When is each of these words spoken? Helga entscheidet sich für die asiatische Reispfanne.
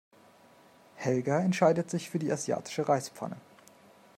Helga 0.95 1.41
entscheidet 1.41 1.91
sich 1.91 2.09
für 2.09 2.17
die 2.17 2.31
asiatische 2.31 2.89
Reispfanne. 2.89 3.37